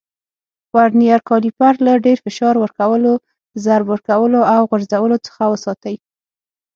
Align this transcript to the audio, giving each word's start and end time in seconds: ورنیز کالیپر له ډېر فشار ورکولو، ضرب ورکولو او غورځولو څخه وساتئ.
ورنیز 0.75 1.19
کالیپر 1.29 1.73
له 1.85 1.93
ډېر 2.05 2.17
فشار 2.25 2.55
ورکولو، 2.59 3.13
ضرب 3.65 3.85
ورکولو 3.89 4.39
او 4.53 4.61
غورځولو 4.69 5.17
څخه 5.25 5.43
وساتئ. 5.51 5.95